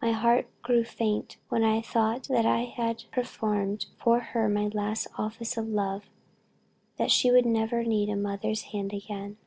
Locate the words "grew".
0.62-0.84